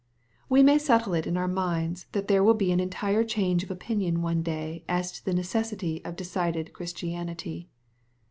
[0.49, 3.69] We may settle it in our minds, that there wiU be an entire change of
[3.69, 7.69] opinion one day as to the necessity of decided Christianity.